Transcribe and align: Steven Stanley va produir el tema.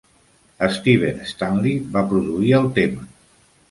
Steven 0.77 1.21
Stanley 1.33 1.79
va 1.97 2.07
produir 2.15 2.53
el 2.65 2.71
tema. 2.83 3.11